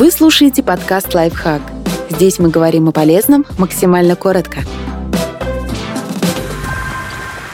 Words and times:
Вы 0.00 0.10
слушаете 0.10 0.62
подкаст 0.62 1.14
«Лайфхак». 1.14 1.60
Здесь 2.08 2.38
мы 2.38 2.48
говорим 2.48 2.88
о 2.88 2.90
полезном 2.90 3.44
максимально 3.58 4.16
коротко. 4.16 4.60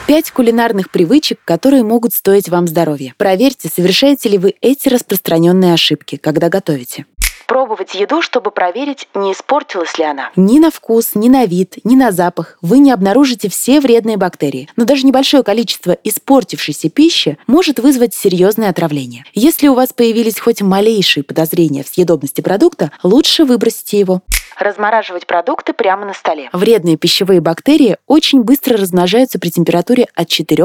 Пять 0.07 0.31
кулинарных 0.31 0.89
привычек, 0.89 1.39
которые 1.43 1.83
могут 1.83 2.13
стоить 2.13 2.47
вам 2.47 2.65
здоровья. 2.69 3.13
Проверьте, 3.17 3.67
совершаете 3.67 4.29
ли 4.29 4.37
вы 4.37 4.55
эти 4.61 4.87
распространенные 4.87 5.73
ошибки, 5.73 6.15
когда 6.15 6.47
готовите 6.47 7.05
пробовать 7.47 7.95
еду, 7.95 8.21
чтобы 8.21 8.51
проверить, 8.51 9.07
не 9.15 9.31
испортилась 9.33 9.97
ли 9.97 10.03
она. 10.03 10.29
Ни 10.35 10.59
на 10.59 10.69
вкус, 10.69 11.15
ни 11.15 11.29
на 11.29 11.45
вид, 11.45 11.77
ни 11.83 11.95
на 11.95 12.11
запах 12.11 12.57
вы 12.61 12.79
не 12.79 12.91
обнаружите 12.91 13.49
все 13.49 13.79
вредные 13.79 14.17
бактерии. 14.17 14.69
Но 14.75 14.85
даже 14.85 15.05
небольшое 15.05 15.43
количество 15.43 15.97
испортившейся 16.03 16.89
пищи 16.89 17.37
может 17.47 17.79
вызвать 17.79 18.13
серьезное 18.13 18.69
отравление. 18.69 19.23
Если 19.33 19.67
у 19.67 19.73
вас 19.73 19.93
появились 19.93 20.39
хоть 20.39 20.61
малейшие 20.61 21.23
подозрения 21.23 21.83
в 21.83 21.87
съедобности 21.87 22.41
продукта, 22.41 22.91
лучше 23.01 23.45
выбросите 23.45 23.97
его 23.97 24.21
размораживать 24.59 25.27
продукты 25.27 25.73
прямо 25.73 26.05
на 26.05 26.13
столе. 26.13 26.49
Вредные 26.51 26.97
пищевые 26.97 27.41
бактерии 27.41 27.97
очень 28.07 28.41
быстро 28.41 28.77
размножаются 28.77 29.39
при 29.39 29.49
температуре 29.49 30.07
от 30.15 30.29
4 30.29 30.63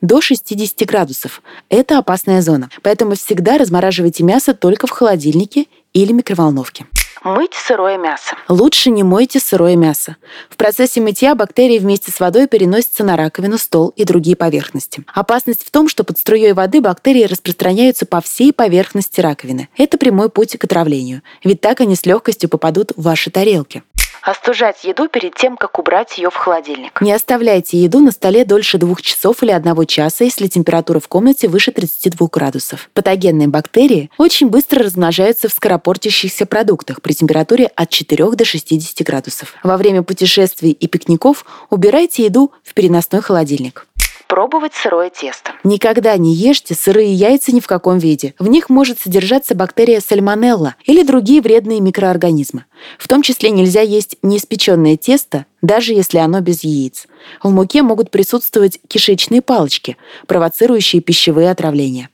до 0.00 0.20
60 0.20 0.88
градусов. 0.88 1.42
Это 1.68 1.98
опасная 1.98 2.40
зона. 2.40 2.70
Поэтому 2.82 3.14
всегда 3.14 3.58
размораживайте 3.58 4.24
мясо 4.24 4.54
только 4.54 4.86
в 4.86 4.90
холодильнике 4.90 5.66
или 5.96 6.12
микроволновке. 6.12 6.86
Мыть 7.24 7.54
сырое 7.54 7.96
мясо. 7.96 8.36
Лучше 8.48 8.90
не 8.90 9.02
мойте 9.02 9.40
сырое 9.40 9.74
мясо. 9.76 10.16
В 10.50 10.56
процессе 10.56 11.00
мытья 11.00 11.34
бактерии 11.34 11.78
вместе 11.78 12.12
с 12.12 12.20
водой 12.20 12.46
переносятся 12.46 13.02
на 13.02 13.16
раковину, 13.16 13.56
стол 13.56 13.92
и 13.96 14.04
другие 14.04 14.36
поверхности. 14.36 15.02
Опасность 15.12 15.66
в 15.66 15.70
том, 15.70 15.88
что 15.88 16.04
под 16.04 16.18
струей 16.18 16.52
воды 16.52 16.80
бактерии 16.80 17.24
распространяются 17.24 18.04
по 18.04 18.20
всей 18.20 18.52
поверхности 18.52 19.20
раковины. 19.20 19.68
Это 19.76 19.96
прямой 19.96 20.28
путь 20.28 20.56
к 20.56 20.64
отравлению, 20.64 21.22
ведь 21.42 21.62
так 21.62 21.80
они 21.80 21.96
с 21.96 22.04
легкостью 22.04 22.50
попадут 22.50 22.92
в 22.94 23.02
ваши 23.02 23.30
тарелки. 23.30 23.82
Остужать 24.22 24.84
еду 24.84 25.08
перед 25.08 25.34
тем, 25.34 25.56
как 25.56 25.78
убрать 25.78 26.18
ее 26.18 26.30
в 26.30 26.36
холодильник. 26.36 27.00
Не 27.00 27.12
оставляйте 27.12 27.78
еду 27.78 28.00
на 28.00 28.10
столе 28.10 28.44
дольше 28.44 28.78
двух 28.78 29.02
часов 29.02 29.42
или 29.42 29.50
одного 29.50 29.84
часа, 29.84 30.24
если 30.24 30.46
температура 30.46 31.00
в 31.00 31.08
комнате 31.08 31.48
выше 31.48 31.72
32 31.72 32.28
градусов. 32.32 32.90
Патогенные 32.94 33.48
бактерии 33.48 34.10
очень 34.18 34.48
быстро 34.48 34.82
размножаются 34.84 35.48
в 35.48 35.52
скоропортящихся 35.52 36.46
продуктах 36.46 37.02
при 37.02 37.12
температуре 37.12 37.66
от 37.66 37.90
4 37.90 38.30
до 38.32 38.44
60 38.44 39.06
градусов. 39.06 39.54
Во 39.62 39.76
время 39.76 40.02
путешествий 40.02 40.72
и 40.72 40.86
пикников 40.86 41.44
убирайте 41.70 42.24
еду 42.24 42.52
в 42.62 42.74
переносной 42.74 43.22
холодильник 43.22 43.86
пробовать 44.26 44.74
сырое 44.74 45.10
тесто. 45.10 45.52
Никогда 45.64 46.16
не 46.16 46.34
ешьте 46.34 46.74
сырые 46.74 47.12
яйца 47.12 47.52
ни 47.52 47.60
в 47.60 47.66
каком 47.66 47.98
виде. 47.98 48.34
В 48.38 48.48
них 48.48 48.68
может 48.68 49.00
содержаться 49.00 49.54
бактерия 49.54 50.00
сальмонелла 50.00 50.74
или 50.84 51.02
другие 51.02 51.40
вредные 51.40 51.80
микроорганизмы. 51.80 52.64
В 52.98 53.08
том 53.08 53.22
числе 53.22 53.50
нельзя 53.50 53.80
есть 53.80 54.16
неиспеченное 54.22 54.96
тесто, 54.96 55.46
даже 55.62 55.92
если 55.92 56.18
оно 56.18 56.40
без 56.40 56.64
яиц. 56.64 57.06
В 57.42 57.50
муке 57.50 57.82
могут 57.82 58.10
присутствовать 58.10 58.80
кишечные 58.88 59.42
палочки, 59.42 59.96
провоцирующие 60.26 61.02
пищевые 61.02 61.50
отравления. 61.50 62.10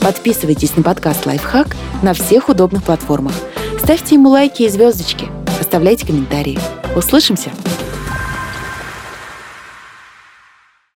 Подписывайтесь 0.00 0.76
на 0.76 0.82
подкаст 0.82 1.26
«Лайфхак» 1.26 1.76
на 2.02 2.14
всех 2.14 2.48
удобных 2.48 2.84
платформах. 2.84 3.34
Ставьте 3.82 4.14
ему 4.14 4.30
лайки 4.30 4.62
и 4.62 4.68
звездочки. 4.68 5.28
Оставляйте 5.60 6.06
комментарии. 6.06 6.58
Услышимся! 6.96 7.50